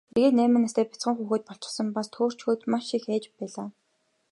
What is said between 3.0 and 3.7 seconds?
айж байлаа.